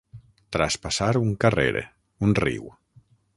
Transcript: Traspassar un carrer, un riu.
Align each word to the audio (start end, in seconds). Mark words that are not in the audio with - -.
Traspassar 0.55 1.09
un 1.21 1.29
carrer, 1.45 1.83
un 2.29 2.35
riu. 2.43 2.73